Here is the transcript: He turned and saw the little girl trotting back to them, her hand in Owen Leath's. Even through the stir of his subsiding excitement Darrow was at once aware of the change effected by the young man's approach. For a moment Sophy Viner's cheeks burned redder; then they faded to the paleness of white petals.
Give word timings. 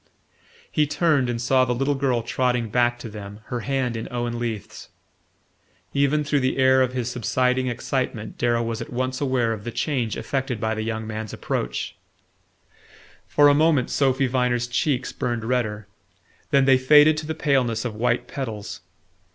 He 0.71 0.87
turned 0.87 1.29
and 1.29 1.39
saw 1.39 1.63
the 1.63 1.75
little 1.75 1.93
girl 1.93 2.23
trotting 2.23 2.69
back 2.69 2.97
to 2.97 3.07
them, 3.07 3.41
her 3.53 3.59
hand 3.59 3.95
in 3.95 4.07
Owen 4.09 4.39
Leath's. 4.39 4.89
Even 5.93 6.23
through 6.23 6.39
the 6.39 6.55
stir 6.55 6.81
of 6.81 6.93
his 6.93 7.11
subsiding 7.11 7.67
excitement 7.67 8.35
Darrow 8.39 8.63
was 8.63 8.81
at 8.81 8.91
once 8.91 9.21
aware 9.21 9.53
of 9.53 9.63
the 9.63 9.69
change 9.69 10.17
effected 10.17 10.59
by 10.59 10.73
the 10.73 10.81
young 10.81 11.05
man's 11.05 11.33
approach. 11.33 11.95
For 13.27 13.47
a 13.47 13.53
moment 13.53 13.91
Sophy 13.91 14.25
Viner's 14.25 14.65
cheeks 14.65 15.11
burned 15.11 15.45
redder; 15.45 15.85
then 16.49 16.65
they 16.65 16.79
faded 16.79 17.15
to 17.17 17.27
the 17.27 17.35
paleness 17.35 17.85
of 17.85 17.93
white 17.93 18.27
petals. 18.27 18.81